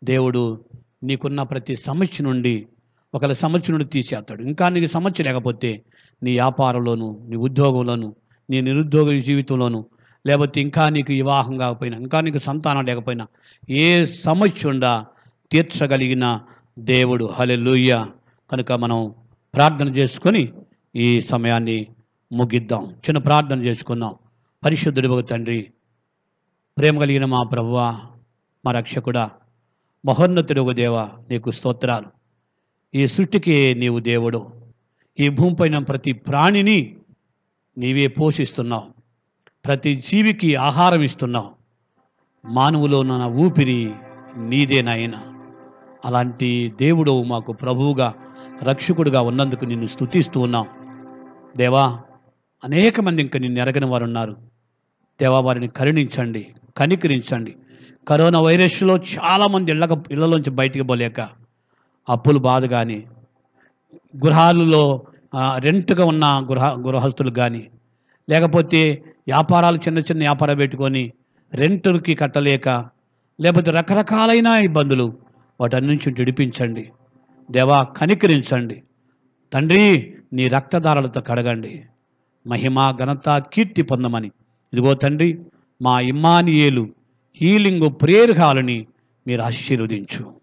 దేవుడు 0.05 0.65
నీకున్న 1.03 1.43
ప్రతి 1.43 1.77
సమస్య 1.77 2.25
నుండి 2.25 2.67
ఒకళ్ళ 3.15 3.33
సమస్య 3.33 3.73
నుండి 3.73 3.85
తీసేస్తాడు. 3.85 4.43
ఇంకా 4.43 4.69
నీకు 4.69 4.87
సమస్య 4.87 5.25
లేకపోతే 5.25 5.83
నీ 6.23 6.31
వ్యాపారంలోను 6.31 7.27
నీ 7.29 7.37
ఉద్యోగంలోను 7.37 8.15
నీ 8.51 8.61
నిరుద్యోగ 8.61 9.19
జీవితంలోను 9.19 9.85
లేకపోతే 10.27 10.61
ఇంకా 10.61 10.89
నీకు 10.89 11.13
వివాహం 11.13 11.57
కాకపోయినా 11.59 11.99
ఇంకా 11.99 12.21
నీకు 12.21 12.39
సంతానం 12.39 12.85
లేకపోయినా 12.85 13.27
ఏ 13.71 14.05
సమస్య 14.05 14.69
ఉండా 14.69 15.07
తీర్చగలిగిన 15.53 16.41
దేవుడు. 16.79 17.25
హలెలుయ్య 17.25 18.07
కనుక 18.53 18.73
మనం 18.73 19.15
ప్రార్థన 19.55 19.89
చేసుకొని 19.89 20.53
ఈ 20.97 21.21
సమయాన్ని 21.21 21.87
ముగిద్దాం. 22.33 22.85
చిన్న 22.85 23.19
ప్రార్థన 23.19 23.63
చేసుకుందాం. 23.63 24.15
పరిశుద్ధుడి 24.65 25.09
ఒక 25.09 25.29
తండ్రి 25.29 25.71
ప్రేమ 26.79 27.01
కలిగిన 27.01 27.25
మా 27.25 27.43
ప్రభువా 27.43 28.01
మా 28.67 28.73
రక్షకుడా 28.73 29.31
మహోన్నతుడు 30.07 30.61
ఒక 30.61 30.73
దేవ 30.73 31.01
నీకు 31.03 31.51
స్తోత్రాలు. 31.51 32.07
ఈ 32.95 33.07
సృష్టికి 33.07 33.75
నీవు 33.75 33.99
దేవుడు. 33.99 34.51
ఈ 35.21 35.29
భూమిపైన 35.29 35.79
ప్రతి 35.79 36.13
ప్రాణిని 36.13 36.97
నీవే 37.79 38.07
పోషిస్తున్నావు. 38.07 38.85
ప్రతి 39.65 39.95
జీవికి 39.95 40.55
ఆహారం 40.55 41.03
ఇస్తున్నావు. 41.03 41.51
మానవులో 42.45 42.99
ఉన్న 42.99 43.23
ఊపిరి 43.25 43.93
నీదే 44.37 44.83
నాయన. 44.83 45.13
అలాంటి 46.05 46.73
దేవుడు 46.81 47.23
మాకు 47.23 47.53
ప్రభువుగా 47.53 48.15
రక్షకుడుగా 48.63 49.21
ఉన్నందుకు 49.21 49.65
నిన్ను 49.65 49.87
స్తుతిస్తూ 49.87 50.41
ఉన్నాం. 50.41 50.67
దేవా 51.57 52.01
అనేక 52.65 53.01
మంది 53.01 53.23
ఇంకా 53.23 53.39
నిన్ను 53.39 53.61
ఎరగని 53.61 53.87
వారు 53.87 54.05
ఉన్నారు 54.05 54.37
దేవా 55.21 55.41
వారిని 55.41 55.69
కరుణించండి. 55.69 56.47
కనికరించండి. 56.77 57.53
కరోనా 58.09 58.41
వైరస్లో 58.41 58.95
చాలామంది 58.97 59.71
ఇళ్ళక 59.71 59.91
ఇళ్ళలోంచి 60.11 60.51
బయటికి 60.51 60.85
పోలేక 60.85 61.21
అప్పులు 62.09 62.39
బాధ 62.39 62.65
కానీ 62.65 63.05
గృహాలలో 64.25 65.03
రెంట్గా 65.59 66.05
ఉన్న 66.05 66.25
గృహ 66.51 66.67
గృహస్థులు 66.75 67.31
కానీ 67.31 67.63
లేకపోతే 68.29 68.81
వ్యాపారాలు 69.27 69.77
చిన్న 69.77 69.99
చిన్న 69.99 70.21
వ్యాపారం 70.21 70.57
పెట్టుకొని 70.57 71.13
రెంట్కి 71.53 72.15
కట్టలేక 72.15 72.69
లేకపోతే 73.41 73.71
రకరకాలైన 73.71 74.47
ఇబ్బందులు 74.47 75.07
వాటన్నించి 75.61 75.97
నుంచి 75.97 76.15
విడిపించండి. 76.19 76.85
దేవా 77.51 77.83
కనికరించండి. 77.83 78.83
తండ్రి 79.53 80.15
నీ 80.33 80.49
రక్తధారలతో 80.49 81.21
కడగండి. 81.21 81.73
మహిమ 82.47 82.79
ఘనత 83.01 83.29
కీర్తి 83.53 83.83
పొందమని. 83.83 84.31
ఇదిగో 84.73 84.95
తండ్రి 84.95 85.39
మా 85.83 86.01
ఇమ్మానియేలు 86.01 86.89
హీలింగ్ 87.37 87.91
ప్రేయర్ 88.03 88.39
హాలని 88.39 88.87
మీరు 89.27 89.41
ఆశీర్వదించు. 89.41 90.35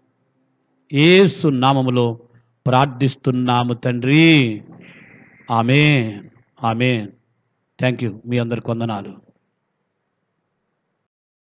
ఏసు 0.92 1.48
నామములో 1.48 2.18
ప్రార్థిస్తున్నాము 2.66 3.72
తండ్రి. 3.72 4.62
ఆమె 5.50 6.20
ఆమె 6.64 7.06
థ్యాంక్ 7.80 8.04
యూ 8.04 8.20
మీ 8.26 8.38
అందరికి 8.38 8.70
వందనాలు. 8.70 9.21